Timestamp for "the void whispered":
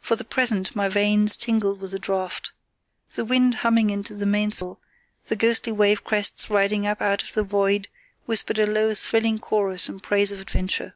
7.32-8.58